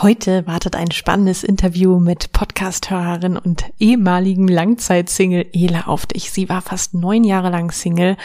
[0.00, 6.30] Heute wartet ein spannendes Interview mit Podcast-Hörerin und ehemaligen Langzeitsingle Ela auf dich.
[6.30, 8.16] Sie war fast neun Jahre lang Single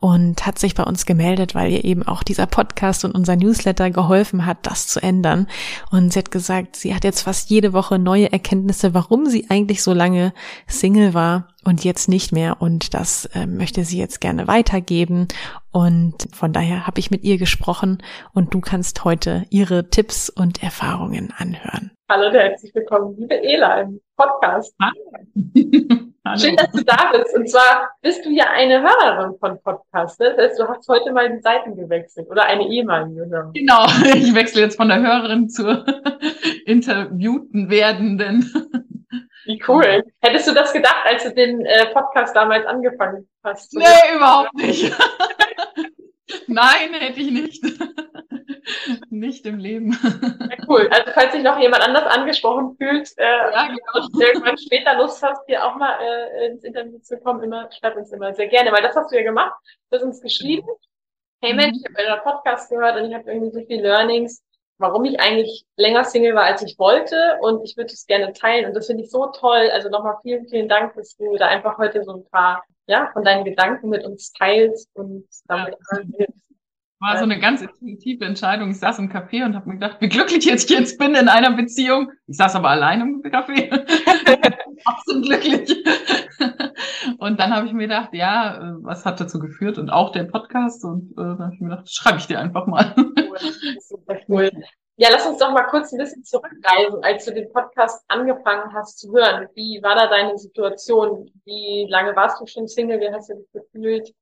[0.00, 3.90] und hat sich bei uns gemeldet, weil ihr eben auch dieser Podcast und unser Newsletter
[3.90, 5.46] geholfen hat, das zu ändern.
[5.92, 9.84] Und sie hat gesagt, sie hat jetzt fast jede Woche neue Erkenntnisse, warum sie eigentlich
[9.84, 10.32] so lange
[10.66, 15.28] Single war und jetzt nicht mehr und das äh, möchte sie jetzt gerne weitergeben
[15.72, 18.02] und von daher habe ich mit ihr gesprochen
[18.32, 21.90] und du kannst heute ihre Tipps und Erfahrungen anhören.
[22.10, 24.74] Hallo und herzlich willkommen, liebe Ela im Podcast.
[26.24, 26.38] Hallo.
[26.38, 27.34] Schön, dass du da bist.
[27.34, 30.18] Und zwar bist du ja eine Hörerin von Podcasts.
[30.18, 30.34] Ne?
[30.36, 33.52] Das heißt, du hast heute mal die Seiten gewechselt oder eine ehemalige Hörerin.
[33.54, 35.84] Genau, ich wechsle jetzt von der Hörerin zur
[36.66, 38.99] interviewten werdenden.
[39.44, 40.04] Wie cool.
[40.20, 43.74] Hättest du das gedacht, als du den äh, Podcast damals angefangen hast?
[43.74, 44.92] Nee, überhaupt nicht.
[46.46, 47.64] Nein, hätte ich nicht.
[49.10, 49.98] nicht im Leben.
[50.02, 50.88] Ja, cool.
[50.90, 54.06] Also falls sich noch jemand anders angesprochen fühlt, äh, ja, genau.
[54.06, 57.96] und irgendwann später Lust hast, hier auch mal äh, ins Interview zu kommen, immer, schreib
[57.96, 59.52] uns immer sehr gerne, weil das hast du ja gemacht.
[59.90, 60.68] Du hast uns geschrieben.
[61.42, 64.42] Hey Mensch, ich habe euren Podcast gehört und ich habe irgendwie so viele Learnings
[64.80, 67.38] warum ich eigentlich länger Single war, als ich wollte.
[67.40, 68.66] Und ich würde es gerne teilen.
[68.66, 69.70] Und das finde ich so toll.
[69.72, 73.24] Also nochmal vielen, vielen Dank, dass du da einfach heute so ein paar, ja, von
[73.24, 75.76] deinen Gedanken mit uns teilst und damit
[76.18, 76.26] ja.
[77.02, 78.72] War so eine ganz intuitive Entscheidung.
[78.72, 81.52] Ich saß im Café und habe mir gedacht, wie glücklich ich jetzt bin in einer
[81.52, 82.12] Beziehung.
[82.26, 83.70] Ich saß aber allein im Café.
[84.84, 85.82] Absolut glücklich.
[87.18, 89.78] Und dann habe ich mir gedacht, ja, äh, was hat dazu geführt?
[89.78, 90.84] Und auch der Podcast.
[90.84, 92.94] Und äh, dann habe ich mir gedacht, schreibe ich dir einfach mal.
[93.80, 94.50] Super cool.
[94.96, 98.98] Ja, lass uns doch mal kurz ein bisschen zurückreisen, als du den Podcast angefangen hast
[98.98, 99.48] zu hören.
[99.54, 101.30] Wie war da deine Situation?
[101.44, 103.00] Wie lange warst du schon Single?
[103.00, 104.12] Wie hast du dich gefühlt?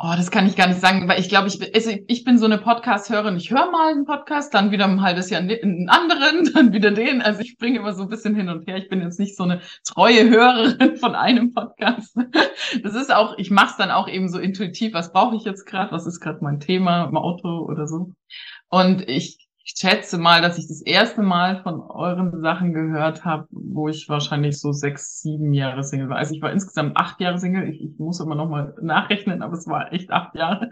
[0.00, 2.44] Oh, das kann ich gar nicht sagen, weil ich glaube, ich, also ich bin so
[2.44, 3.36] eine Podcast-Hörerin.
[3.36, 7.20] Ich höre mal einen Podcast, dann wieder ein halbes Jahr einen anderen, dann wieder den.
[7.20, 8.76] Also ich springe immer so ein bisschen hin und her.
[8.76, 12.16] Ich bin jetzt nicht so eine treue Hörerin von einem Podcast.
[12.82, 14.92] Das ist auch, ich mache es dann auch eben so intuitiv.
[14.92, 15.90] Was brauche ich jetzt gerade?
[15.90, 18.12] Was ist gerade mein Thema im Auto oder so?
[18.68, 23.46] Und ich ich schätze mal, dass ich das erste Mal von euren Sachen gehört habe,
[23.50, 26.16] wo ich wahrscheinlich so sechs, sieben Jahre Single war.
[26.16, 27.68] Also ich war insgesamt acht Jahre Single.
[27.68, 30.70] Ich, ich muss immer noch mal nachrechnen, aber es war echt acht Jahre.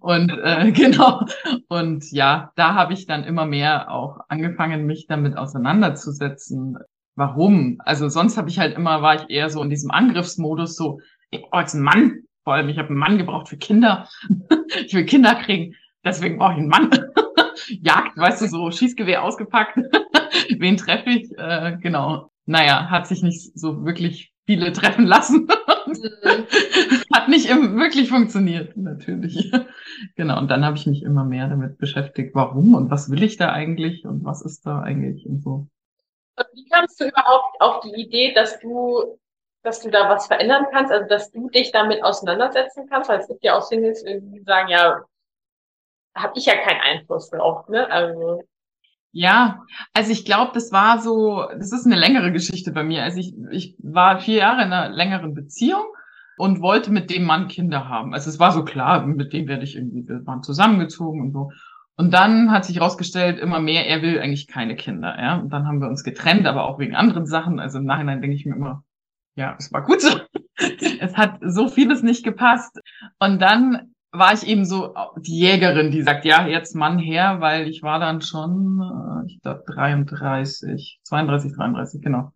[0.00, 1.24] Und äh, genau.
[1.68, 6.76] Und ja, da habe ich dann immer mehr auch angefangen, mich damit auseinanderzusetzen.
[7.14, 7.78] Warum?
[7.78, 11.40] Also sonst habe ich halt immer, war ich eher so in diesem Angriffsmodus, so, ich
[11.40, 12.20] brauche jetzt einen Mann.
[12.44, 14.06] Vor allem, ich habe einen Mann gebraucht für Kinder.
[14.84, 15.74] ich will Kinder kriegen.
[16.04, 16.90] Deswegen brauche ich einen Mann.
[17.68, 19.78] Jagd, weißt du, so Schießgewehr ausgepackt.
[20.58, 21.30] Wen treffe ich?
[21.38, 22.30] Äh, genau.
[22.46, 25.48] Naja, hat sich nicht so wirklich viele treffen lassen.
[27.12, 29.52] hat nicht wirklich funktioniert, natürlich.
[30.16, 33.36] genau, und dann habe ich mich immer mehr damit beschäftigt, warum und was will ich
[33.36, 35.66] da eigentlich und was ist da eigentlich und so.
[36.36, 39.18] Und wie kamst du überhaupt auf die Idee, dass du,
[39.62, 43.08] dass du da was verändern kannst, also dass du dich damit auseinandersetzen kannst?
[43.08, 45.02] Weil es gibt ja auch Singles, die sagen, ja,
[46.16, 47.68] habe ich ja keinen Einfluss drauf.
[47.68, 47.90] Ne?
[47.90, 48.42] Also
[49.18, 49.62] ja,
[49.94, 53.02] also ich glaube, das war so, das ist eine längere Geschichte bei mir.
[53.02, 55.84] Also ich, ich war vier Jahre in einer längeren Beziehung
[56.36, 58.12] und wollte mit dem Mann Kinder haben.
[58.12, 61.50] Also es war so klar, mit dem werde ich irgendwie, wir waren zusammengezogen und so.
[61.96, 65.38] Und dann hat sich herausgestellt, immer mehr, er will eigentlich keine Kinder, ja.
[65.38, 67.58] Und dann haben wir uns getrennt, aber auch wegen anderen Sachen.
[67.58, 68.84] Also im Nachhinein denke ich mir immer,
[69.34, 70.10] ja, es war gut so.
[71.00, 72.78] es hat so vieles nicht gepasst.
[73.18, 77.68] Und dann war ich eben so die Jägerin, die sagt, ja, jetzt Mann her, weil
[77.68, 82.32] ich war dann schon, äh, ich glaube, 33, 32, 33, genau.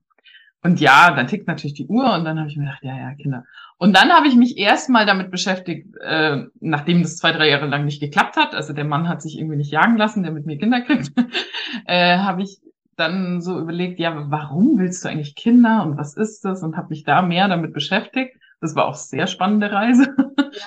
[0.62, 3.14] Und ja, dann tickt natürlich die Uhr und dann habe ich mir gedacht, ja, ja,
[3.14, 3.44] Kinder.
[3.78, 7.86] Und dann habe ich mich erstmal damit beschäftigt, äh, nachdem das zwei, drei Jahre lang
[7.86, 10.58] nicht geklappt hat, also der Mann hat sich irgendwie nicht jagen lassen, der mit mir
[10.58, 11.12] Kinder kriegt,
[11.86, 12.60] äh, habe ich
[12.96, 16.62] dann so überlegt, ja, warum willst du eigentlich Kinder und was ist das?
[16.62, 18.36] Und habe mich da mehr damit beschäftigt.
[18.60, 20.14] Das war auch sehr spannende Reise.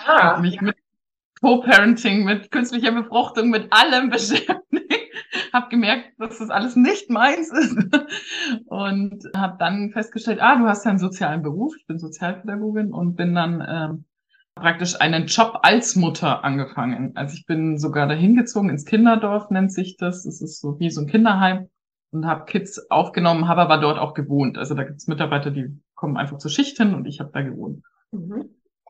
[0.08, 0.38] Ja.
[0.42, 0.76] mich mit
[1.44, 4.50] Co-Parenting, mit künstlicher Befruchtung, mit allem beschäftigt.
[5.54, 7.78] habe gemerkt, dass das alles nicht meins ist.
[8.66, 11.76] Und habe dann festgestellt, ah, du hast ja einen sozialen Beruf.
[11.78, 14.06] Ich bin Sozialpädagogin und bin dann ähm,
[14.56, 17.12] praktisch einen Job als Mutter angefangen.
[17.16, 20.24] Also ich bin sogar dahin gezogen, ins Kinderdorf nennt sich das.
[20.24, 21.68] Das ist so wie so ein Kinderheim
[22.12, 24.58] und habe Kids aufgenommen, habe aber dort auch gewohnt.
[24.58, 27.84] Also da gibt's Mitarbeiter, die kommen einfach zur Schicht hin und ich habe da gewohnt.
[28.12, 28.50] Mhm.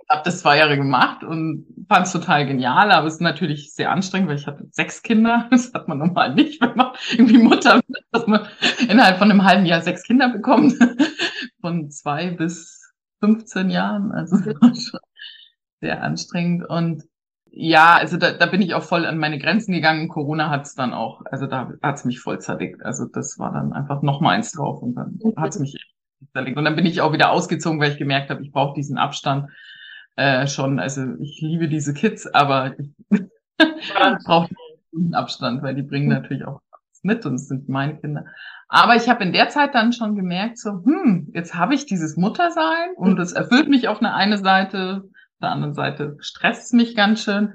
[0.09, 3.91] Habe das zwei Jahre gemacht und fand es total genial, aber es ist natürlich sehr
[3.91, 5.47] anstrengend, weil ich hatte sechs Kinder.
[5.51, 8.47] Das hat man normal nicht, wenn man irgendwie Mutter wird, dass man
[8.87, 10.73] innerhalb von einem halben Jahr sechs Kinder bekommt.
[11.61, 14.11] Von zwei bis 15 Jahren.
[14.11, 14.35] Also
[15.79, 16.67] sehr anstrengend.
[16.67, 17.03] Und
[17.49, 20.09] ja, also da, da bin ich auch voll an meine Grenzen gegangen.
[20.09, 22.83] Corona hat es dann auch, also da hat es mich voll zerlegt.
[22.83, 25.77] Also das war dann einfach noch mal eins drauf und dann hat es mich
[26.33, 26.57] zerlegt.
[26.57, 29.49] Und dann bin ich auch wieder ausgezogen, weil ich gemerkt habe, ich brauche diesen Abstand
[30.15, 30.79] äh, schon.
[30.79, 33.23] Also ich liebe diese Kids, aber ich
[34.25, 34.49] brauche
[34.91, 36.61] diesen Abstand, weil die bringen natürlich auch
[37.03, 38.25] mit und es sind meine Kinder.
[38.69, 42.15] Aber ich habe in der Zeit dann schon gemerkt, so, hm, jetzt habe ich dieses
[42.17, 46.73] Muttersein und es erfüllt mich auf eine eine Seite, auf der anderen Seite stresst es
[46.73, 47.53] mich ganz schön.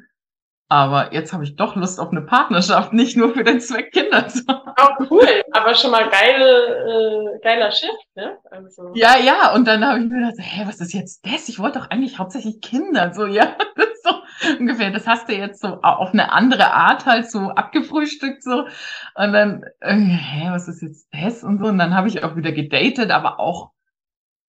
[0.71, 4.29] Aber jetzt habe ich doch Lust auf eine Partnerschaft, nicht nur für den Zweck Kinder
[4.29, 4.73] zu haben.
[4.79, 5.43] Oh, cool.
[5.53, 8.37] Aber schon mal geile, äh, geiler Shift, ne?
[8.51, 8.93] Also.
[8.95, 9.55] Ja, ja.
[9.55, 11.49] Und dann habe ich mir gedacht, hä, was ist jetzt das?
[11.49, 13.15] Ich wollte doch eigentlich hauptsächlich Kinder.
[13.15, 13.57] So, ja,
[14.05, 14.11] so
[14.59, 14.91] ungefähr.
[14.91, 18.67] Das hast du jetzt so auf eine andere Art halt so abgefrühstückt so.
[19.15, 21.45] Und dann, äh, hä, was ist jetzt das?
[21.45, 21.67] Und so.
[21.67, 23.71] Und dann habe ich auch wieder gedatet, aber auch,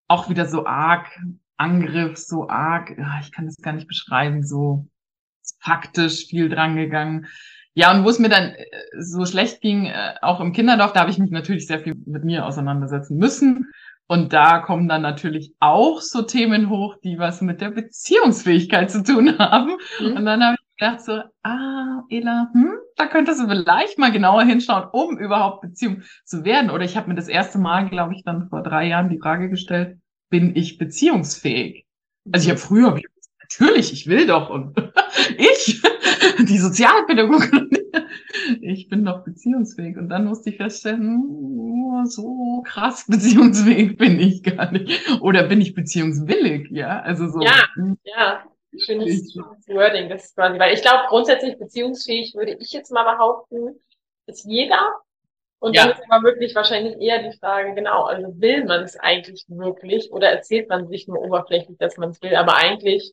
[0.10, 1.08] auch wieder so arg
[1.56, 4.86] Angriff, so arg, ja, ich kann das gar nicht beschreiben, so
[5.60, 7.28] faktisch viel dran gegangen.
[7.74, 8.66] Ja, und wo es mir dann äh,
[9.00, 12.24] so schlecht ging, äh, auch im Kinderdorf, da habe ich mich natürlich sehr viel mit
[12.24, 13.68] mir auseinandersetzen müssen.
[14.08, 19.04] Und da kommen dann natürlich auch so Themen hoch, die was mit der Beziehungsfähigkeit zu
[19.04, 19.78] tun haben.
[20.00, 20.18] Mhm.
[20.18, 24.44] Und dann habe ich gedacht so, ah, Ela, hm, da könntest du vielleicht mal genauer
[24.44, 26.72] hinschauen, um überhaupt Beziehung zu werden.
[26.72, 29.50] Oder ich habe mir das erste Mal, glaube ich, dann vor drei Jahren die Frage
[29.50, 31.86] gestellt, bin ich beziehungsfähig?
[32.32, 33.06] Also ich habe früher hab ich
[33.50, 34.50] natürlich, ich will doch.
[34.50, 34.76] Und
[35.38, 35.82] ich,
[36.40, 37.70] die Sozialpädagogin,
[38.62, 39.98] ich bin doch beziehungsfähig.
[39.98, 45.22] Und dann musste ich feststellen, oh, so krass beziehungsfähig bin ich gar nicht.
[45.22, 47.02] Oder bin ich beziehungswillig, ja?
[47.02, 47.42] Also so.
[47.42, 47.68] Ja,
[48.04, 48.44] ja.
[48.78, 53.16] Schönes, schönes Wording, das ist quasi, weil ich glaube, grundsätzlich beziehungsfähig würde ich jetzt mal
[53.16, 53.80] behaupten,
[54.28, 54.94] ist jeder.
[55.58, 55.88] Und ja.
[55.88, 60.12] dann ist aber wirklich wahrscheinlich eher die Frage, genau, also will man es eigentlich wirklich
[60.12, 63.12] oder erzählt man sich nur oberflächlich, dass man es will, aber eigentlich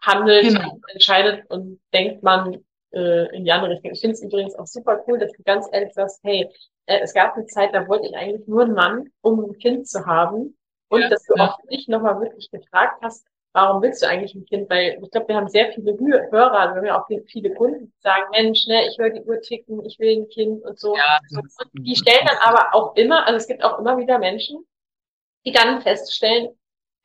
[0.00, 0.78] handelt, genau.
[0.92, 3.92] entscheidet und denkt man äh, in die andere Richtung.
[3.92, 6.48] Ich finde es übrigens auch super cool, dass du ganz ehrlich sagst, hey,
[6.86, 9.88] äh, es gab eine Zeit, da wollte ich eigentlich nur einen Mann, um ein Kind
[9.88, 10.56] zu haben.
[10.88, 11.48] Und ja, dass du ja.
[11.48, 14.70] auch dich nochmal wirklich gefragt hast, warum willst du eigentlich ein Kind?
[14.70, 17.86] Weil ich glaube, wir haben sehr viele Hörer, also wir haben ja auch viele Kunden,
[17.86, 20.96] die sagen, Mensch, ne, ich höre die Uhr ticken, ich will ein Kind und so.
[20.96, 24.64] Ja, und die stellen dann aber auch immer, also es gibt auch immer wieder Menschen,
[25.44, 26.57] die dann feststellen,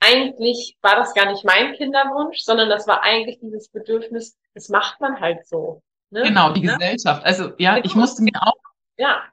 [0.03, 4.99] eigentlich war das gar nicht mein Kinderwunsch, sondern das war eigentlich dieses Bedürfnis, das macht
[5.01, 5.81] man halt so.
[6.09, 6.23] Ne?
[6.23, 6.73] Genau, die ne?
[6.73, 7.25] Gesellschaft.
[7.25, 7.85] Also ja, genau.
[7.85, 8.53] ich musste mir auch
[8.97, 9.23] ja.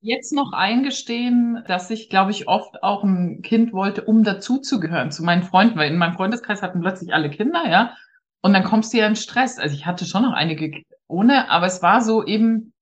[0.00, 5.22] jetzt noch eingestehen, dass ich, glaube ich, oft auch ein Kind wollte, um dazuzugehören zu
[5.22, 7.96] meinen Freunden, weil in meinem Freundeskreis hatten plötzlich alle Kinder, ja.
[8.40, 9.58] Und dann kommst du ja in Stress.
[9.58, 12.72] Also ich hatte schon noch einige ohne, aber es war so eben,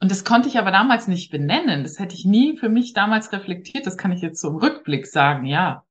[0.00, 1.84] und das konnte ich aber damals nicht benennen.
[1.84, 3.86] Das hätte ich nie für mich damals reflektiert.
[3.86, 5.84] Das kann ich jetzt so im Rückblick sagen, ja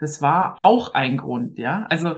[0.00, 1.86] das war auch ein Grund, ja.
[1.88, 2.16] Also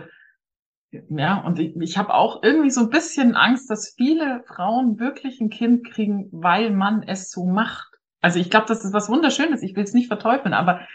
[1.09, 5.41] ja, und ich, ich habe auch irgendwie so ein bisschen Angst, dass viele Frauen wirklich
[5.41, 7.89] ein Kind kriegen, weil man es so macht.
[8.21, 9.63] Also ich glaube, das ist was Wunderschönes.
[9.63, 10.87] Ich will es nicht verteufeln, aber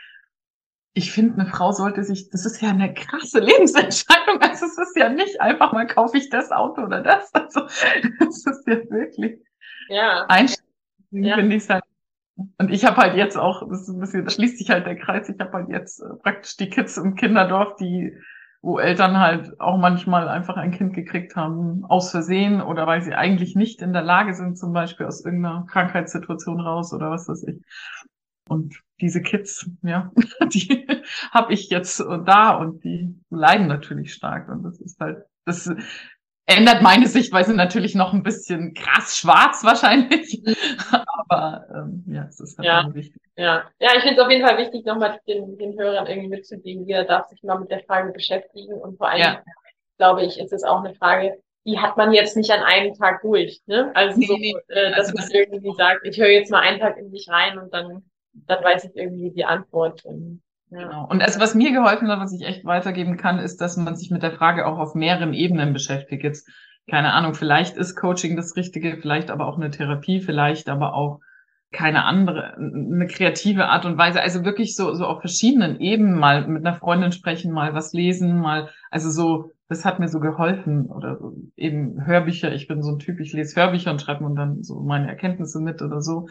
[0.94, 4.40] ich finde, eine Frau sollte sich, das ist ja eine krasse Lebensentscheidung.
[4.42, 7.34] Also es ist ja nicht einfach mal kaufe ich das Auto oder das.
[7.34, 7.62] Also
[8.20, 9.40] das ist ja wirklich
[9.90, 10.26] ja.
[10.28, 10.68] Einstellung,
[11.12, 11.36] ja.
[11.36, 11.84] finde ich halt
[12.58, 14.96] und ich habe halt jetzt auch, das ist ein bisschen, da schließt sich halt der
[14.96, 18.16] Kreis, ich habe halt jetzt äh, praktisch die Kids im Kinderdorf, die,
[18.62, 23.16] wo Eltern halt auch manchmal einfach ein Kind gekriegt haben, aus Versehen oder weil sie
[23.16, 27.44] eigentlich nicht in der Lage sind, zum Beispiel aus irgendeiner Krankheitssituation raus oder was weiß
[27.44, 27.62] ich.
[28.48, 30.12] Und diese Kids, ja,
[30.54, 30.88] die
[31.32, 34.50] habe ich jetzt da und die leiden natürlich stark.
[34.50, 35.72] Und das ist halt, das
[36.48, 40.42] ändert meine Sichtweise natürlich noch ein bisschen krass schwarz wahrscheinlich.
[40.44, 40.56] Mhm.
[41.30, 42.94] Aber ähm, ja, es ist halt ja.
[42.94, 43.22] wichtig.
[43.36, 46.88] Ja, ja ich finde es auf jeden Fall wichtig, nochmal den, den Hörern irgendwie mitzugeben,
[46.88, 48.74] jeder darf sich mal mit der Frage beschäftigen.
[48.74, 49.44] Und vor allem, ja.
[49.98, 53.22] glaube ich, ist es auch eine Frage, die hat man jetzt nicht an einem Tag
[53.22, 53.62] durch.
[53.66, 53.92] Ne?
[53.94, 54.56] Also, nee, so, nee.
[54.70, 57.60] Äh, dass also man irgendwie sagt, ich höre jetzt mal einen Tag in mich rein
[57.60, 60.06] und dann, dann weiß ich irgendwie die Antwort.
[60.06, 61.08] Und, Genau.
[61.08, 64.12] Und also was mir geholfen hat, was ich echt weitergeben kann, ist, dass man sich
[64.12, 66.24] mit der Frage auch auf mehreren Ebenen beschäftigt.
[66.24, 66.50] Jetzt,
[66.90, 71.20] keine Ahnung, vielleicht ist Coaching das Richtige, vielleicht aber auch eine Therapie, vielleicht aber auch
[71.72, 74.22] keine andere, eine kreative Art und Weise.
[74.22, 78.40] Also wirklich so, so auf verschiedenen Ebenen mal mit einer Freundin sprechen, mal was lesen,
[78.40, 80.88] mal, also so, das hat mir so geholfen.
[80.88, 81.20] Oder
[81.56, 82.54] eben Hörbücher.
[82.54, 85.60] Ich bin so ein Typ, ich lese Hörbücher und schreibe mir dann so meine Erkenntnisse
[85.60, 86.28] mit oder so.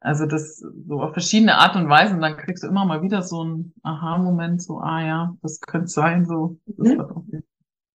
[0.00, 3.22] Also das so auf verschiedene Art und Weise und dann kriegst du immer mal wieder
[3.22, 6.58] so einen Aha-Moment, so, ah ja, das könnte sein, so.
[6.66, 7.00] Das mhm.
[7.00, 7.42] okay.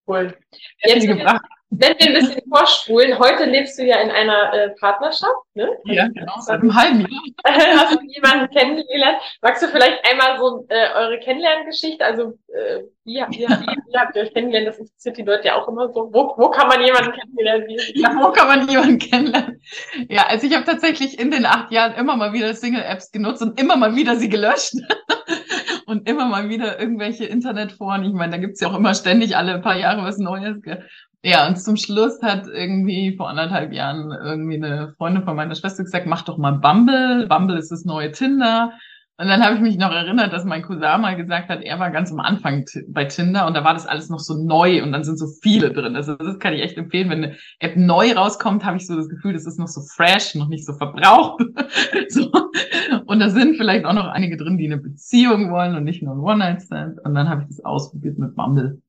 [0.08, 0.38] Cool.
[0.84, 1.46] Jetzt, gebracht.
[1.74, 5.70] Wenn wir ein bisschen vorspulen, heute lebst du ja in einer äh, Partnerschaft, ne?
[5.86, 7.22] Ja, genau, seit einem halben Jahr.
[7.78, 9.20] Hast du jemanden kennengelernt?
[9.42, 14.18] Magst du vielleicht einmal so äh, eure Kennenlerngeschichte, also äh, wie, wie, wie, wie habt
[14.18, 14.68] ihr euch kennengelernt?
[14.68, 16.10] Das interessiert die Leute ja auch immer so.
[16.12, 17.80] Wo, wo kann man jemanden kennenlernen?
[17.94, 19.62] Ja, wo kann man jemanden kennenlernen?
[20.10, 23.58] Ja, also ich habe tatsächlich in den acht Jahren immer mal wieder Single-Apps genutzt und
[23.58, 24.74] immer mal wieder sie gelöscht.
[25.86, 28.04] und immer mal wieder irgendwelche Internetforen.
[28.04, 30.62] Ich meine, da gibt's ja auch immer ständig alle paar Jahre was Neues.
[30.62, 30.86] Gell?
[31.24, 35.84] Ja, und zum Schluss hat irgendwie vor anderthalb Jahren irgendwie eine Freundin von meiner Schwester
[35.84, 37.28] gesagt, mach doch mal Bumble.
[37.28, 38.74] Bumble ist das neue Tinder.
[39.18, 41.92] Und dann habe ich mich noch erinnert, dass mein Cousin mal gesagt hat, er war
[41.92, 45.04] ganz am Anfang bei Tinder und da war das alles noch so neu und dann
[45.04, 45.96] sind so viele drin.
[45.96, 47.12] Also das kann ich echt empfehlen.
[47.12, 50.34] Wenn eine App neu rauskommt, habe ich so das Gefühl, das ist noch so fresh,
[50.34, 51.44] noch nicht so verbraucht.
[52.10, 52.32] so.
[53.06, 56.16] Und da sind vielleicht auch noch einige drin, die eine Beziehung wollen und nicht nur
[56.16, 57.00] ein One-Night-Stand.
[57.06, 58.82] Und dann habe ich das ausprobiert mit Bumble.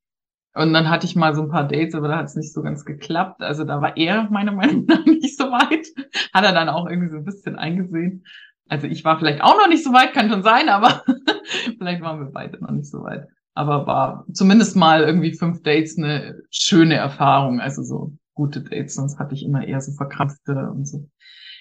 [0.54, 2.62] Und dann hatte ich mal so ein paar Dates, aber da hat es nicht so
[2.62, 3.40] ganz geklappt.
[3.42, 5.86] Also da war er meiner Meinung nach nicht so weit.
[6.32, 8.24] Hat er dann auch irgendwie so ein bisschen eingesehen.
[8.68, 11.02] Also ich war vielleicht auch noch nicht so weit, kann schon sein, aber
[11.78, 13.28] vielleicht waren wir beide noch nicht so weit.
[13.54, 17.60] Aber war zumindest mal irgendwie fünf Dates eine schöne Erfahrung.
[17.60, 21.08] Also so gute Dates, sonst hatte ich immer eher so verkrampfte und so.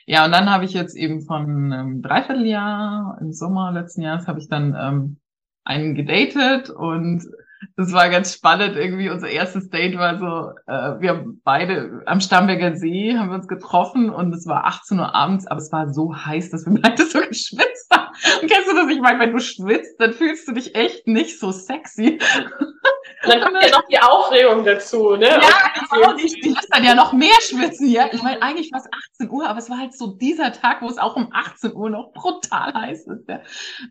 [0.06, 4.40] Ja, und dann habe ich jetzt eben von einem Dreivierteljahr im Sommer letzten Jahres habe
[4.40, 5.18] ich dann ähm,
[5.64, 7.24] einen gedatet und
[7.76, 9.10] das war ganz spannend irgendwie.
[9.10, 13.48] Unser erstes Date war so, äh, wir haben beide am Starnberger See haben wir uns
[13.48, 17.06] getroffen und es war 18 Uhr abends, aber es war so heiß, dass wir beide
[17.06, 18.14] so geschwitzt haben.
[18.42, 18.90] Und kennst du das?
[18.90, 22.20] Ich meine, wenn du schwitzt, dann fühlst du dich echt nicht so sexy.
[23.24, 25.28] Dann kommt ja noch die Aufregung dazu, ne?
[25.28, 25.40] Ja,
[25.92, 28.08] genau, die, die lässt dann ja noch mehr schwitzen, ja.
[28.12, 28.90] Ich meine, eigentlich war es
[29.20, 31.90] 18 Uhr, aber es war halt so dieser Tag, wo es auch um 18 Uhr
[31.90, 33.42] noch brutal heiß ist, ja.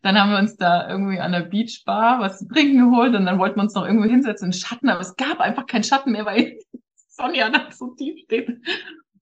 [0.02, 3.38] Dann haben wir uns da irgendwie an der Beachbar was zu trinken geholt und dann
[3.38, 6.24] wollten wir uns noch irgendwo hinsetzen in Schatten, aber es gab einfach keinen Schatten mehr,
[6.24, 6.58] weil
[7.08, 8.48] Sonja da so tief steht.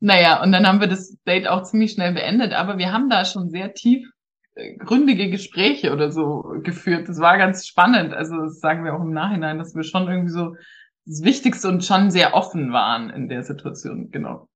[0.01, 3.25] Naja, und dann haben wir das Date auch ziemlich schnell beendet, aber wir haben da
[3.25, 4.09] schon sehr tief
[4.79, 7.09] gründige Gespräche oder so geführt.
[7.09, 8.13] Das war ganz spannend.
[8.13, 10.57] Also das sagen wir auch im Nachhinein, dass wir schon irgendwie so
[11.07, 14.11] das Wichtigste und schon sehr offen waren in der Situation.
[14.11, 14.49] Genau.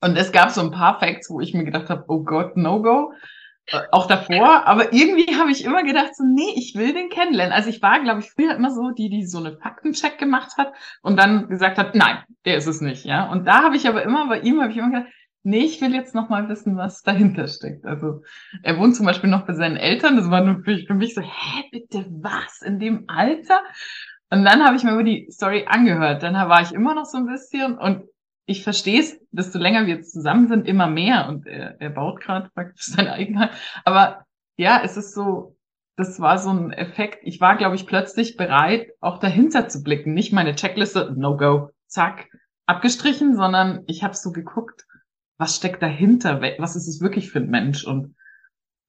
[0.00, 2.82] Und es gab so ein paar Facts, wo ich mir gedacht habe, oh Gott, no
[2.82, 3.12] go.
[3.90, 7.54] Auch davor, aber irgendwie habe ich immer gedacht, so, nee, ich will den kennenlernen.
[7.54, 10.72] Also ich war, glaube ich, früher immer so die, die so eine Faktencheck gemacht hat
[11.00, 13.30] und dann gesagt hat, nein, der ist es nicht, ja.
[13.30, 15.12] Und da habe ich aber immer, bei ihm habe ich immer gedacht,
[15.44, 17.84] nee, ich will jetzt noch mal wissen, was dahinter steckt.
[17.84, 18.22] Also
[18.62, 20.16] er wohnt zum Beispiel noch bei seinen Eltern.
[20.16, 23.62] Das war natürlich für mich so, hä, bitte was in dem Alter?
[24.30, 26.22] Und dann habe ich mir über die Story angehört.
[26.22, 28.04] Dann war ich immer noch so ein bisschen und
[28.46, 31.28] ich verstehe es, desto länger wir jetzt zusammen sind, immer mehr.
[31.28, 33.50] Und er, er baut gerade praktisch seine Eigenheit.
[33.84, 34.24] Aber
[34.56, 35.56] ja, es ist so,
[35.96, 37.20] das war so ein Effekt.
[37.22, 40.14] Ich war, glaube ich, plötzlich bereit, auch dahinter zu blicken.
[40.14, 42.28] Nicht meine Checkliste, no go, zack,
[42.66, 44.86] abgestrichen, sondern ich habe so geguckt,
[45.38, 46.40] was steckt dahinter?
[46.58, 47.84] Was ist es wirklich für ein Mensch?
[47.84, 48.14] Und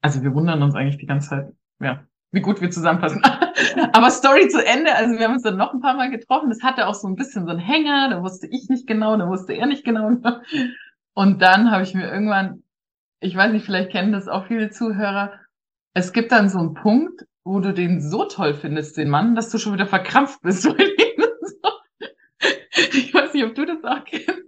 [0.02, 3.22] also wir wundern uns eigentlich die ganze Zeit, ja, wie gut wir zusammenpassen.
[3.94, 6.50] Aber Story zu Ende, also wir haben uns dann noch ein paar Mal getroffen.
[6.50, 9.30] Das hatte auch so ein bisschen so einen Hänger, da wusste ich nicht genau, da
[9.30, 10.12] wusste er nicht genau.
[11.14, 12.64] Und dann habe ich mir irgendwann,
[13.20, 15.32] ich weiß nicht, vielleicht kennen das auch viele Zuhörer,
[15.94, 19.52] es gibt dann so einen Punkt, wo du den so toll findest, den Mann, dass
[19.52, 20.66] du schon wieder verkrampft bist.
[22.94, 24.42] ich weiß nicht, ob du das auch kennst.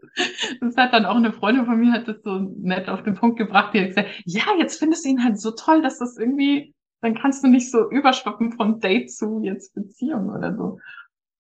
[0.62, 3.38] Das hat dann auch eine Freundin von mir hat das so nett auf den Punkt
[3.38, 6.74] gebracht, die hat gesagt, ja, jetzt findest du ihn halt so toll, dass das irgendwie,
[7.06, 10.80] dann kannst du nicht so überschwappen von Date zu jetzt Beziehung oder so.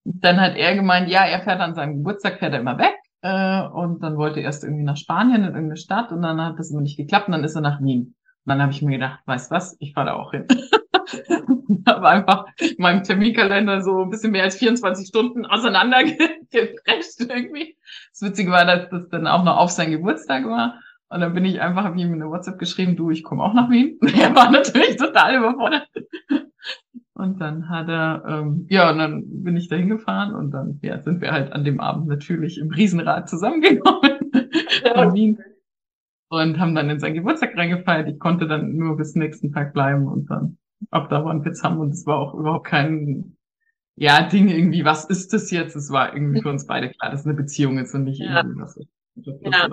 [0.04, 2.96] Dann hat er gemeint, ja, er fährt an seinem Geburtstag, fährt er immer weg.
[3.22, 6.60] Äh, und dann wollte er erst irgendwie nach Spanien in irgendeine Stadt und dann hat
[6.60, 8.16] das immer nicht geklappt und dann ist er nach Wien.
[8.46, 10.46] Und dann habe ich mir gedacht, weißt was, ich fahre da auch hin.
[11.88, 17.78] habe einfach in meinem Terminkalender so ein bisschen mehr als 24 Stunden auseinandergeprescht irgendwie.
[18.12, 20.80] Das Witzige war, dass das dann auch noch auf sein Geburtstag war.
[21.16, 23.70] Und dann bin ich einfach, habe ihm eine WhatsApp geschrieben, du, ich komme auch nach
[23.70, 23.98] Wien.
[24.22, 25.88] Er war natürlich total überfordert.
[27.14, 31.02] Und dann hat er, ähm, ja, und dann bin ich da hingefahren und dann ja,
[31.02, 34.20] sind wir halt an dem Abend natürlich im Riesenrad zusammengekommen
[35.14, 35.40] Wien
[36.28, 38.10] und haben dann in seinen Geburtstag reingefeiert.
[38.10, 40.58] Ich konnte dann nur bis nächsten Tag bleiben und dann
[40.92, 43.38] ab da waren Witz haben und es war auch überhaupt kein
[43.96, 45.78] ja, Ding irgendwie, was ist das jetzt?
[45.78, 48.42] Es war irgendwie für uns beide klar, dass es eine Beziehung ist und nicht ja.
[48.42, 48.78] irgendwie was.
[49.16, 49.70] Ja.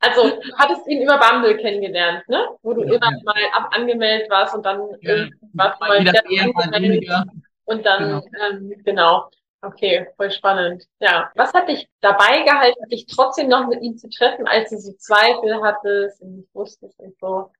[0.00, 2.48] Also, du hattest ihn über Bumble kennengelernt, ne?
[2.62, 3.18] Wo du ja, immer ja.
[3.24, 5.14] mal ab angemeldet warst und dann ja.
[5.14, 7.24] irgendwas mal wieder weniger.
[7.64, 8.24] Und dann, genau.
[8.50, 9.30] Ähm, genau.
[9.64, 10.84] Okay, voll spannend.
[10.98, 11.30] Ja.
[11.36, 14.92] Was hat dich dabei gehalten, dich trotzdem noch mit ihm zu treffen, als du so
[14.94, 17.52] Zweifel hattest und nicht wusstest und so?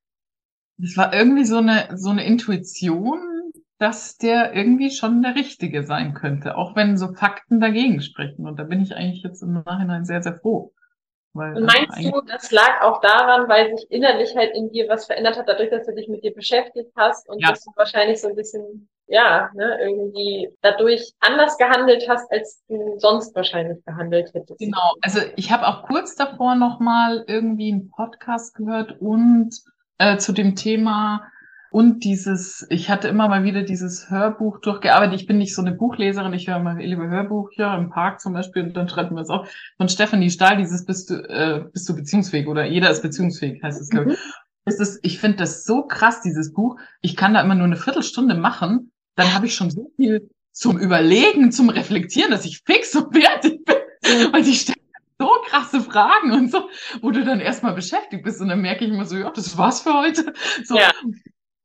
[0.79, 6.15] Das war irgendwie so eine, so eine Intuition, dass der irgendwie schon der Richtige sein
[6.15, 8.49] könnte, auch wenn so Fakten dagegen sprechen.
[8.49, 10.73] Und da bin ich eigentlich jetzt im Nachhinein sehr, sehr froh.
[11.35, 15.07] Weil und meinst du, das lag auch daran, weil sich innerlich halt in dir was
[15.07, 17.49] verändert hat, dadurch, dass du dich mit dir beschäftigt hast und ja.
[17.49, 22.99] dass du wahrscheinlich so ein bisschen ja, ne, irgendwie dadurch anders gehandelt hast, als du
[22.99, 24.59] sonst wahrscheinlich gehandelt hättest.
[24.59, 29.51] Genau, also ich habe auch kurz davor nochmal irgendwie einen Podcast gehört und
[29.99, 31.31] äh, zu dem Thema
[31.73, 35.21] und dieses, ich hatte immer mal wieder dieses Hörbuch durchgearbeitet.
[35.21, 38.63] Ich bin nicht so eine Buchleserin, ich höre mal liebe Hörbücher im Park zum Beispiel
[38.63, 41.97] und dann schreiben wir es auch von Stephanie Stahl, dieses bist du, äh, bist du
[41.97, 44.19] beziehungsfähig oder jeder ist beziehungsfähig, heißt es, glaube ich.
[44.19, 44.23] Mhm.
[44.65, 46.77] Es ist, ich finde das so krass, dieses Buch.
[47.01, 50.79] Ich kann da immer nur eine Viertelstunde machen dann habe ich schon so viel zum
[50.79, 53.77] Überlegen, zum Reflektieren, dass ich fix und fertig bin.
[54.35, 54.79] Und ich stelle
[55.19, 56.69] so krasse Fragen und so,
[57.01, 59.83] wo du dann erstmal beschäftigt bist und dann merke ich immer so, ja, das war's
[59.83, 60.33] für heute.
[60.65, 60.91] So, ja.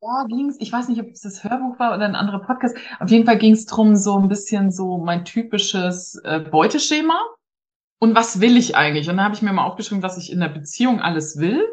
[0.00, 0.56] Ja, ging's.
[0.60, 2.76] Ich weiß nicht, ob es das Hörbuch war oder ein anderer Podcast.
[3.00, 7.20] Auf jeden Fall ging's drum so ein bisschen so mein typisches äh, Beuteschema.
[8.00, 9.08] Und was will ich eigentlich?
[9.08, 11.66] Und dann habe ich mir mal aufgeschrieben, was ich in der Beziehung alles will.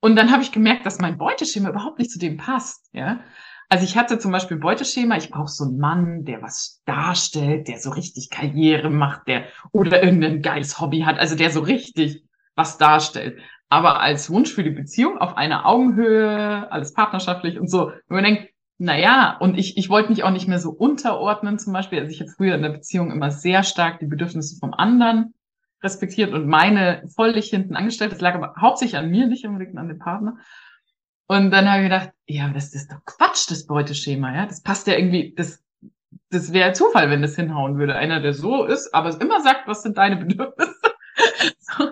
[0.00, 2.88] Und dann habe ich gemerkt, dass mein Beuteschema überhaupt nicht zu dem passt.
[2.92, 3.20] Ja,
[3.68, 7.78] also ich hatte zum Beispiel Beuteschema, ich brauche so einen Mann, der was darstellt, der
[7.78, 12.24] so richtig Karriere macht, der oder irgendein geiles Hobby hat, also der so richtig
[12.54, 13.40] was darstellt.
[13.68, 18.24] Aber als Wunsch für die Beziehung auf einer Augenhöhe, alles partnerschaftlich und so, wenn man
[18.24, 22.00] denkt, na ja, und ich, ich wollte mich auch nicht mehr so unterordnen zum Beispiel.
[22.00, 25.34] Also ich habe früher in der Beziehung immer sehr stark die Bedürfnisse vom anderen
[25.82, 28.12] respektiert und meine völlig hinten angestellt.
[28.12, 30.36] Das lag aber hauptsächlich an mir, nicht unbedingt an dem Partner.
[31.26, 34.46] Und dann habe ich gedacht, ja, das ist doch Quatsch, das Beuteschema, ja.
[34.46, 35.64] Das passt ja irgendwie, das,
[36.30, 37.96] das wäre Zufall, wenn das hinhauen würde.
[37.96, 40.74] Einer, der so ist, aber immer sagt, was sind deine Bedürfnisse.
[41.58, 41.90] So.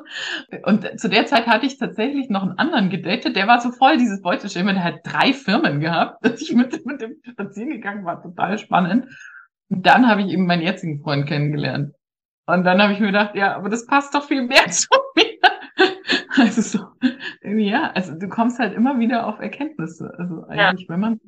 [0.64, 3.96] Und zu der Zeit hatte ich tatsächlich noch einen anderen gedatet, der war so voll
[3.96, 8.22] dieses Beuteschema, der hat drei Firmen gehabt, dass ich mit, mit dem spazieren gegangen war,
[8.22, 9.06] total spannend.
[9.70, 11.94] Und dann habe ich eben meinen jetzigen Freund kennengelernt.
[12.46, 15.24] Und dann habe ich mir gedacht, ja, aber das passt doch viel mehr zu mir.
[16.36, 16.86] Also so,
[17.42, 20.12] ja, also du kommst halt immer wieder auf Erkenntnisse.
[20.18, 20.94] Also eigentlich, ja.
[20.94, 21.20] wenn man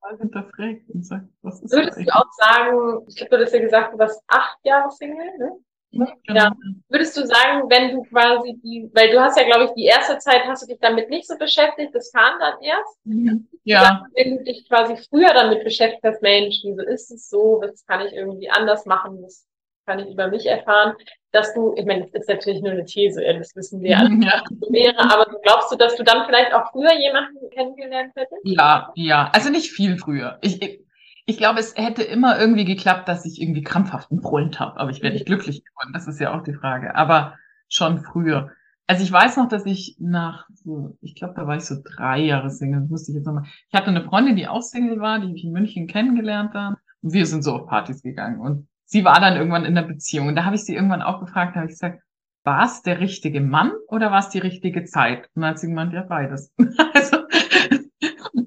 [0.00, 3.60] mal hinterfragt und sagt, was ist Würdest du auch sagen, ich glaube, du hast ja
[3.60, 5.52] gesagt, du warst acht Jahre Single, ne?
[5.94, 6.40] Ja, genau.
[6.40, 6.52] ja.
[6.88, 10.18] Würdest du sagen, wenn du quasi die, weil du hast ja, glaube ich, die erste
[10.18, 12.98] Zeit hast du dich damit nicht so beschäftigt, das kam dann erst.
[13.04, 13.48] Mhm.
[13.64, 13.82] Ja.
[13.82, 17.84] Sagen, wenn du dich quasi früher damit beschäftigt hast, Mensch, wieso ist es so, was
[17.86, 19.46] kann ich irgendwie anders machen, was
[19.86, 20.94] kann ich über mich erfahren,
[21.32, 24.42] dass du, ich meine, das ist natürlich nur eine These, das wissen wir alle, ja.
[24.70, 28.40] wäre, aber glaubst du, dass du dann vielleicht auch früher jemanden kennengelernt hättest?
[28.44, 30.38] Ja, ja, also nicht viel früher.
[30.42, 30.80] Ich,
[31.26, 35.02] ich, glaube, es hätte immer irgendwie geklappt, dass ich irgendwie krampfhaft brüllt habe, aber ich
[35.02, 37.36] wäre nicht glücklich geworden, das ist ja auch die Frage, aber
[37.68, 38.50] schon früher.
[38.86, 42.20] Also ich weiß noch, dass ich nach so, ich glaube, da war ich so drei
[42.20, 43.44] Jahre Single, das musste ich jetzt nochmal.
[43.68, 46.76] Ich hatte eine Freundin, die auch Single war, die ich in München kennengelernt habe.
[47.02, 48.40] Und wir sind so auf Partys gegangen.
[48.40, 50.28] Und sie war dann irgendwann in der Beziehung.
[50.28, 52.02] Und da habe ich sie irgendwann auch gefragt, da habe ich gesagt,
[52.44, 55.30] war es der richtige Mann oder war es die richtige Zeit?
[55.34, 56.52] Und dann hat sie gemeint, ja, beides.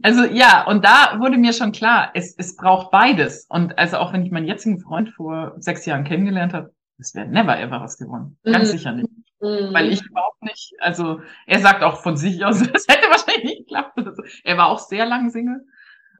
[0.07, 3.45] also, ja, und da wurde mir schon klar, es, es braucht beides.
[3.49, 7.27] Und also auch wenn ich meinen jetzigen Freund vor sechs Jahren kennengelernt habe, es wäre
[7.27, 8.37] never ever was gewonnen.
[8.45, 8.77] Ganz mhm.
[8.77, 9.09] sicher nicht.
[9.41, 9.73] Mhm.
[9.73, 13.57] Weil ich überhaupt nicht, also er sagt auch von sich aus, es hätte wahrscheinlich nicht
[13.67, 13.97] geklappt.
[13.97, 15.65] Also, er war auch sehr lang Single.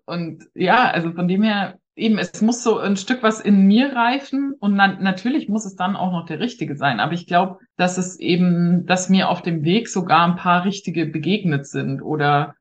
[0.06, 3.96] Und ja, also von dem her, eben, es muss so ein Stück was in mir
[3.96, 7.00] reifen und na natürlich muss es dann auch noch der Richtige sein.
[7.00, 11.06] Aber ich glaube, dass es eben, dass mir auf dem Weg sogar ein paar Richtige
[11.06, 12.57] begegnet sind oder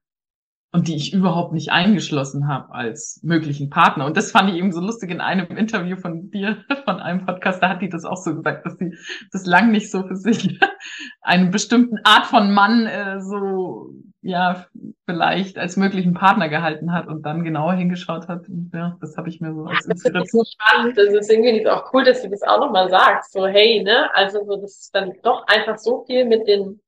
[0.77, 4.05] und die ich überhaupt nicht eingeschlossen habe als möglichen Partner.
[4.05, 7.63] Und das fand ich eben so lustig in einem Interview von dir, von einem Podcast,
[7.63, 8.95] da hat die das auch so gesagt, dass sie
[9.33, 10.61] das lang nicht so für sich
[11.23, 13.89] eine bestimmten Art von Mann äh, so
[14.21, 14.67] ja
[15.07, 18.47] vielleicht als möglichen Partner gehalten hat und dann genauer hingeschaut hat.
[18.47, 20.15] Und ja, das habe ich mir so als Inspiration.
[20.15, 20.99] Das ist so spannend.
[20.99, 23.33] Das ist irgendwie auch cool, dass du das auch nochmal sagst.
[23.33, 26.83] So, hey, ne, also so, das ist dann doch einfach so viel mit den,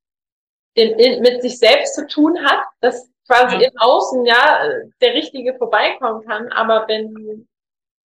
[0.77, 3.69] den, mit sich selbst zu tun hat, dass quasi ja.
[3.69, 4.59] im Außen ja
[5.01, 7.47] der Richtige vorbeikommen kann, aber wenn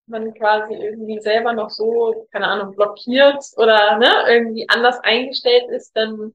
[0.07, 5.97] man quasi irgendwie selber noch so, keine Ahnung, blockiert oder ne, irgendwie anders eingestellt ist,
[5.97, 6.35] dann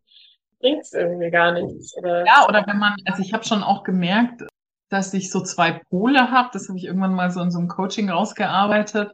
[0.59, 1.95] bringt es irgendwie gar nichts.
[1.97, 4.43] Oder ja, oder wenn man, also ich habe schon auch gemerkt,
[4.89, 7.67] dass ich so zwei Pole habe, das habe ich irgendwann mal so in so einem
[7.67, 9.11] Coaching rausgearbeitet.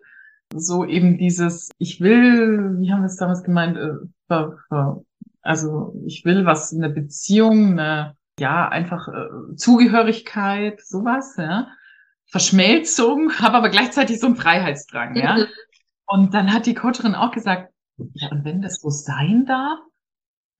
[0.53, 4.45] So eben dieses, ich will, wie haben wir es damals gemeint, äh,
[5.41, 11.67] also ich will was, eine Beziehung, eine, ja, einfach äh, Zugehörigkeit, sowas, ja.
[12.27, 15.45] Verschmelzung, habe aber gleichzeitig so einen Freiheitsdrang, ja.
[16.07, 17.73] Und dann hat die Coacherin auch gesagt,
[18.13, 19.79] ja, und wenn das so sein darf?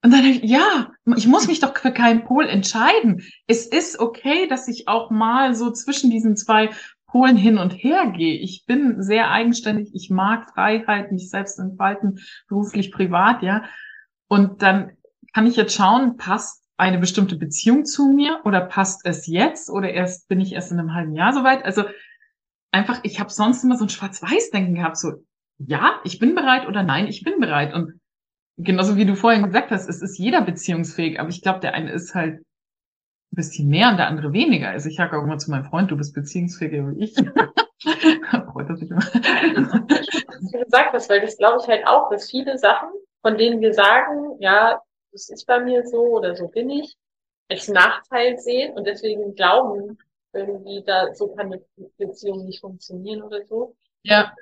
[0.02, 3.22] Und dann, ja, ich muss mich doch für keinen Pol entscheiden.
[3.46, 6.70] Es ist okay, dass ich auch mal so zwischen diesen zwei
[7.06, 8.38] Polen hin und her gehe.
[8.38, 9.90] Ich bin sehr eigenständig.
[9.94, 13.64] Ich mag Freiheit, mich selbst entfalten, beruflich, privat, ja.
[14.28, 14.96] Und dann
[15.32, 19.90] kann ich jetzt schauen, passt eine bestimmte Beziehung zu mir oder passt es jetzt oder
[19.90, 21.64] erst bin ich erst in einem halben Jahr soweit?
[21.64, 21.84] Also
[22.70, 25.12] einfach, ich habe sonst immer so ein Schwarz-Weiß-Denken gehabt, so
[25.58, 27.72] ja, ich bin bereit oder nein, ich bin bereit.
[27.72, 27.98] Und
[28.58, 31.92] genauso wie du vorhin gesagt hast, es ist jeder beziehungsfähig, aber ich glaube, der eine
[31.92, 34.68] ist halt ein bisschen mehr und der andere weniger.
[34.68, 37.14] Also ich sage auch immer zu meinem Freund, du bist beziehungsfähiger wie ich.
[38.52, 39.00] Freut er sich immer.
[39.00, 42.88] Was du gesagt hast, weil das glaube ich halt auch, dass viele Sachen,
[43.22, 44.80] von denen wir sagen, ja,
[45.16, 46.94] das ist bei mir so oder so bin ich,
[47.48, 49.98] als Nachteil sehen und deswegen glauben,
[50.34, 51.62] irgendwie da so kann eine
[51.96, 53.74] Beziehung nicht funktionieren oder so.
[54.02, 54.34] Ja.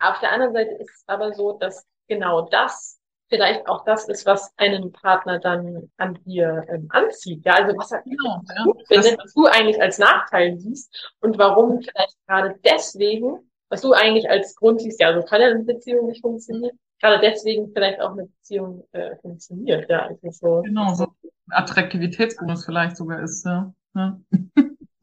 [0.00, 4.24] Auf der anderen Seite ist es aber so, dass genau das vielleicht auch das ist,
[4.24, 7.44] was einen Partner dann an dir ähm, anzieht.
[7.44, 8.64] Ja, also was er genau, ja.
[8.64, 13.92] gut findet, was du eigentlich als Nachteil siehst und warum vielleicht gerade deswegen, was du
[13.92, 18.00] eigentlich als Grund siehst, ja, so kann ja eine Beziehung nicht funktionieren, gerade deswegen vielleicht
[18.00, 19.90] auch eine Beziehung äh, funktioniert.
[19.90, 20.62] Ja, also so.
[20.62, 21.08] Genau, so
[21.50, 23.72] Attraktivitätsbonus vielleicht sogar ist, ja.
[23.94, 24.18] Ja.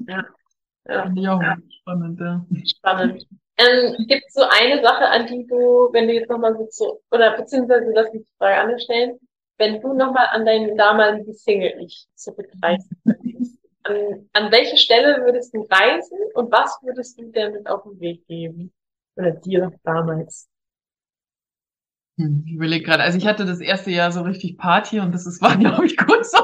[0.08, 0.26] ja.
[0.88, 1.14] ja.
[1.16, 1.58] ja.
[1.82, 2.46] Spannend, ja.
[2.66, 3.28] Spannend.
[3.58, 7.02] Ähm, Gibt es so eine Sache, an die du, wenn du jetzt nochmal so, zu,
[7.12, 9.20] oder beziehungsweise lass mich die Frage anders stellen,
[9.58, 13.02] wenn du nochmal an deinen damaligen Single-Ich zurückreisen
[13.84, 18.00] an, an welche Stelle würdest du reisen und was würdest du dir mit auf den
[18.00, 18.74] Weg geben?
[19.16, 20.50] Oder dir damals?
[22.20, 25.26] Hm, ich überlege gerade, also ich hatte das erste Jahr so richtig Party und das
[25.42, 26.40] war, glaube ich, gut so.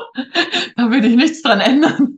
[0.78, 2.18] da würde ich nichts dran ändern.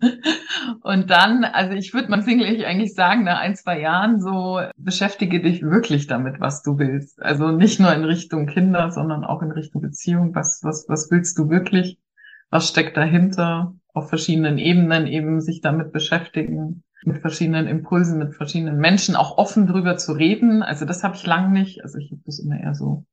[0.83, 5.41] Und dann, also ich würde man Single eigentlich sagen, nach ein, zwei Jahren so, beschäftige
[5.41, 7.19] dich wirklich damit, was du willst.
[7.19, 10.35] Also nicht nur in Richtung Kinder, sondern auch in Richtung Beziehung.
[10.35, 11.97] Was, was, was willst du wirklich?
[12.51, 13.73] Was steckt dahinter?
[13.91, 19.65] Auf verschiedenen Ebenen eben sich damit beschäftigen mit verschiedenen Impulsen, mit verschiedenen Menschen auch offen
[19.65, 20.61] drüber zu reden.
[20.61, 21.83] Also das habe ich lang nicht.
[21.83, 23.05] Also ich habe das immer eher so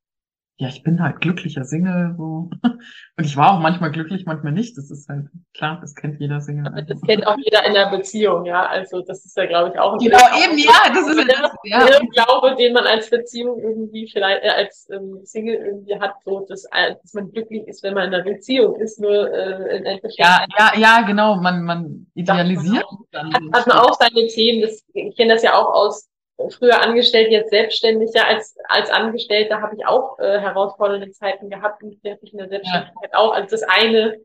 [0.57, 2.49] ja, ich bin halt glücklicher Single, so.
[3.17, 4.79] Und ich war auch manchmal glücklich, manchmal nicht.
[4.79, 6.69] Das ist halt klar, das kennt jeder Single.
[6.69, 8.65] Aber das kennt auch jeder in der Beziehung, ja.
[8.67, 11.87] Also das ist ja, glaube ich, auch ein Genau, eben, ja, das ist der, ja.
[11.87, 16.47] der Glaube, den man als Beziehung irgendwie vielleicht äh, als ähm, Single irgendwie hat, so
[16.49, 20.01] dass, äh, dass man glücklich ist, wenn man in einer Beziehung ist, nur äh, in
[20.17, 21.35] Ja, ja, ja, genau.
[21.37, 22.85] Man, man idealisiert.
[23.13, 24.63] Man auch, hat, hat man auch seine Themen.
[24.63, 26.09] Das, ich kenne das ja auch aus
[26.51, 28.11] früher angestellt, jetzt selbstständig.
[28.15, 32.49] Ja, als, als Angestellter habe ich auch äh, herausfordernde Zeiten gehabt und ich in der
[32.49, 33.19] Selbstständigkeit ja.
[33.19, 33.33] auch.
[33.33, 34.19] Also das eine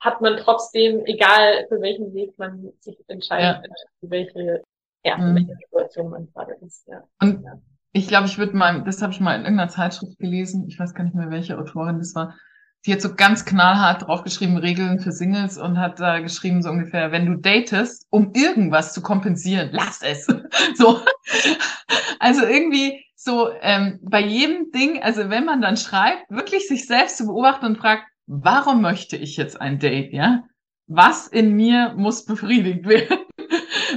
[0.00, 3.74] hat man trotzdem, egal für welchen Weg man sich entscheidet, ja.
[4.00, 4.62] für welche,
[5.04, 5.34] ja, für mhm.
[5.34, 6.86] welche Situation man gerade ist.
[6.86, 7.02] Ja.
[7.20, 7.60] Und ja.
[7.92, 10.94] ich glaube, ich würde mal, das habe ich mal in irgendeiner Zeitschrift gelesen, ich weiß
[10.94, 12.36] gar nicht mehr, welche Autorin das war,
[12.86, 17.12] die hat so ganz knallhart draufgeschrieben, Regeln für Singles und hat da geschrieben, so ungefähr,
[17.12, 20.26] wenn du datest, um irgendwas zu kompensieren, lass es.
[20.74, 21.00] so.
[22.18, 27.16] Also irgendwie so ähm, bei jedem Ding, also wenn man dann schreibt, wirklich sich selbst
[27.16, 30.44] zu beobachten und fragt, warum möchte ich jetzt ein Date, ja?
[30.86, 33.18] Was in mir muss befriedigt werden?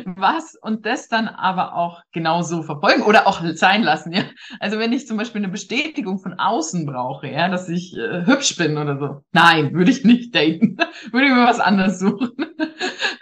[0.05, 4.23] Was und das dann aber auch genauso verfolgen oder auch sein lassen, ja.
[4.59, 8.55] Also wenn ich zum Beispiel eine Bestätigung von außen brauche, ja, dass ich äh, hübsch
[8.57, 10.77] bin oder so, nein, würde ich nicht daten,
[11.11, 12.31] würde ich mir was anderes suchen.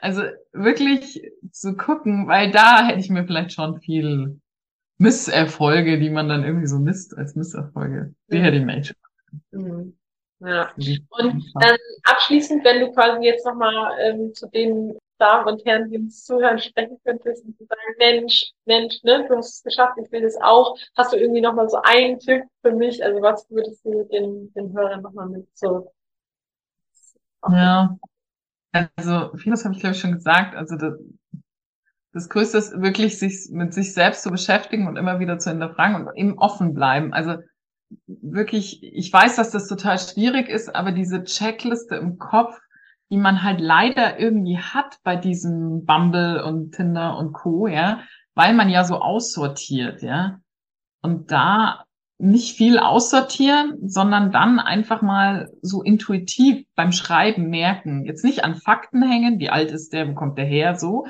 [0.02, 0.22] Also
[0.54, 4.40] wirklich zu gucken, weil da hätte ich mir vielleicht schon viel
[4.98, 8.96] Misserfolge, die man dann irgendwie so misst als Misserfolge, die hätte ich mir echt
[9.52, 10.00] mhm.
[10.40, 10.72] Ja.
[11.10, 15.98] Und ähm, abschließend, wenn du quasi jetzt nochmal ähm, zu den Damen und Herren, die
[15.98, 20.22] uns zuhören, sprechen könntest und sagen, Mensch, Mensch, ne, du hast es geschafft, ich will
[20.22, 20.78] das auch.
[20.96, 23.04] Hast du irgendwie nochmal so einen Tipp für mich?
[23.04, 25.92] Also was würdest du den, den Hörern nochmal mit so?
[27.52, 27.98] Ja,
[28.74, 30.56] also vieles habe ich glaube ich schon gesagt.
[30.56, 30.94] Also das,
[32.14, 36.08] das Größte ist wirklich, sich mit sich selbst zu beschäftigen und immer wieder zu hinterfragen
[36.08, 37.14] und eben offen bleiben.
[37.14, 37.36] Also
[38.08, 42.60] wirklich, ich weiß, dass das total schwierig ist, aber diese Checkliste im Kopf,
[43.10, 48.02] die man halt leider irgendwie hat bei diesem Bumble und Tinder und Co., ja,
[48.36, 50.40] weil man ja so aussortiert, ja.
[51.02, 51.84] Und da
[52.20, 58.06] nicht viel aussortieren, sondern dann einfach mal so intuitiv beim Schreiben merken.
[58.06, 61.08] Jetzt nicht an Fakten hängen, wie alt ist der, wo kommt der her, so,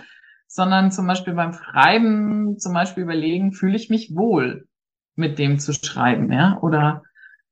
[0.48, 4.68] sondern zum Beispiel beim Schreiben zum Beispiel überlegen, fühle ich mich wohl
[5.16, 7.04] mit dem zu schreiben, ja, oder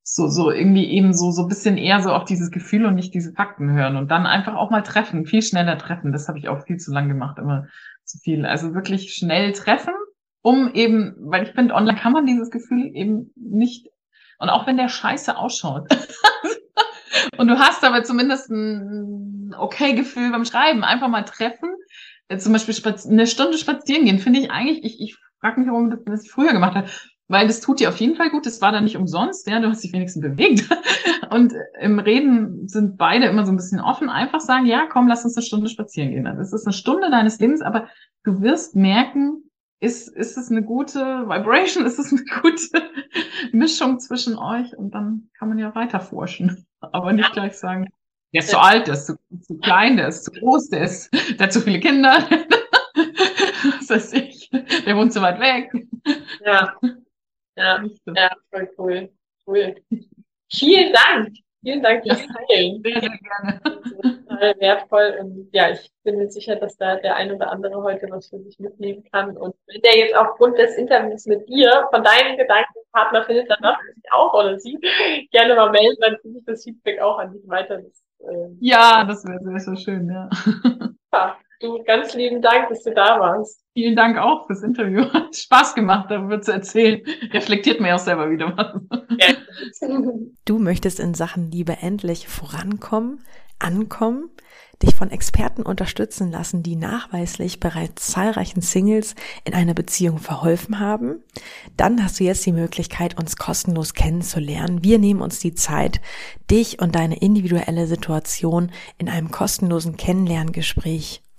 [0.09, 3.33] so, so irgendwie eben so, so bisschen eher so auf dieses Gefühl und nicht diese
[3.33, 6.11] Fakten hören und dann einfach auch mal treffen, viel schneller treffen.
[6.11, 7.67] Das habe ich auch viel zu lang gemacht, immer
[8.05, 8.45] zu viel.
[8.45, 9.93] Also wirklich schnell treffen
[10.47, 13.87] um eben, weil ich finde, online kann man dieses Gefühl eben nicht,
[14.39, 15.89] und auch wenn der scheiße ausschaut.
[17.37, 21.69] und du hast aber zumindest ein okay Gefühl beim Schreiben, einfach mal treffen,
[22.37, 22.75] zum Beispiel
[23.09, 26.75] eine Stunde spazieren gehen, finde ich eigentlich, ich, ich frage mich, warum das früher gemacht
[26.75, 26.89] hat,
[27.27, 28.45] weil das tut dir auf jeden Fall gut.
[28.45, 30.69] Das war dann nicht umsonst, ja, du hast dich wenigstens bewegt.
[31.29, 34.09] Und im Reden sind beide immer so ein bisschen offen.
[34.09, 36.23] Einfach sagen, ja, komm, lass uns eine Stunde spazieren gehen.
[36.23, 37.89] Das ist eine Stunde deines Lebens, aber
[38.23, 39.43] du wirst merken,
[39.79, 42.89] ist, ist es eine gute Vibration, ist es eine gute
[43.51, 46.65] Mischung zwischen euch und dann kann man ja weiter forschen.
[46.79, 47.87] Aber nicht gleich sagen,
[48.33, 51.09] der ist zu alt, der ist zu, zu klein, der ist zu groß, der ist,
[51.13, 52.27] der hat zu viele Kinder.
[53.79, 55.71] Was weiß ich, der wohnt zu weit weg.
[56.45, 56.73] Ja.
[57.57, 57.83] Ja,
[58.15, 59.09] ja, voll cool.
[59.45, 59.75] Cool.
[60.51, 61.29] Vielen Dank.
[61.63, 62.81] Vielen Dank fürs Teilen.
[62.83, 63.61] Sehr, sehr gerne.
[64.27, 65.17] Total wertvoll.
[65.19, 68.39] Und ja, ich bin mir sicher, dass da der ein oder andere heute was für
[68.39, 69.35] sich mitnehmen kann.
[69.35, 73.79] Und wenn der jetzt aufgrund des Interviews mit dir von deinen Gedankenpartner findet, dann darf
[73.81, 74.77] sich auch oder sie
[75.31, 77.79] gerne mal melden, dann kriege ich das Feedback auch an dich weiter.
[77.81, 80.29] Das, äh, ja, das wäre sehr, sehr schön, ja.
[81.13, 81.37] ja.
[81.59, 83.63] Du, ganz lieben Dank, dass du da warst.
[83.73, 85.05] Vielen Dank auch fürs Interview.
[85.13, 87.01] Hat Spaß gemacht, darüber zu erzählen.
[87.31, 88.81] Reflektiert mir auch selber wieder was.
[90.45, 93.23] Du möchtest in Sachen Liebe endlich vorankommen,
[93.59, 94.29] ankommen,
[94.83, 101.23] dich von Experten unterstützen lassen, die nachweislich bereits zahlreichen Singles in einer Beziehung verholfen haben,
[101.75, 104.83] dann hast du jetzt die Möglichkeit, uns kostenlos kennenzulernen.
[104.83, 106.01] Wir nehmen uns die Zeit,
[106.51, 111.23] dich und deine individuelle Situation in einem kostenlosen Kennenlerngespräch